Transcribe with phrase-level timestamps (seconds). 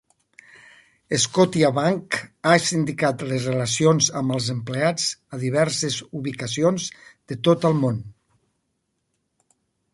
[1.23, 2.17] Scotiabank
[2.51, 6.91] ha sindicat les relacions amb els empleats a diverses ubicacions
[7.33, 8.05] de tot el món.